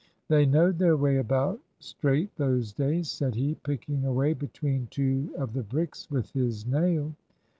[0.29, 5.53] "They knowed their way about, straight, those days," said he, picking away between two of
[5.53, 7.13] the bricks with his nail.